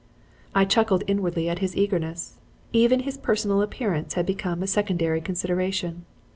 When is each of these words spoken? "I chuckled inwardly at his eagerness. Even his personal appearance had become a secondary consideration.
"I 0.55 0.65
chuckled 0.65 1.03
inwardly 1.05 1.47
at 1.47 1.59
his 1.59 1.77
eagerness. 1.77 2.39
Even 2.73 3.01
his 3.01 3.19
personal 3.19 3.61
appearance 3.61 4.15
had 4.15 4.25
become 4.25 4.63
a 4.63 4.65
secondary 4.65 5.21
consideration. 5.21 6.05